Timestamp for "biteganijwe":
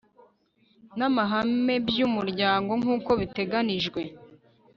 3.19-4.01